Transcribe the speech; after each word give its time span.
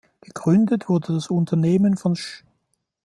Gegründet 0.21 0.89
wurde 0.89 1.13
das 1.13 1.27
Unternehmen 1.29 1.95
von 1.95 2.15
Sh. 2.15 2.43